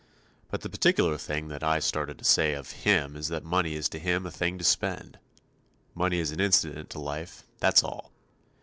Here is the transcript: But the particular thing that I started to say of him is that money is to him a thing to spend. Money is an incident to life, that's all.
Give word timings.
But 0.49 0.61
the 0.61 0.69
particular 0.71 1.15
thing 1.15 1.49
that 1.49 1.61
I 1.61 1.77
started 1.77 2.17
to 2.17 2.23
say 2.25 2.53
of 2.53 2.71
him 2.71 3.15
is 3.15 3.27
that 3.27 3.43
money 3.43 3.75
is 3.75 3.87
to 3.89 3.99
him 3.99 4.25
a 4.25 4.31
thing 4.31 4.57
to 4.57 4.63
spend. 4.63 5.19
Money 5.93 6.17
is 6.17 6.31
an 6.31 6.39
incident 6.39 6.89
to 6.89 6.99
life, 6.99 7.45
that's 7.59 7.83
all. 7.83 8.11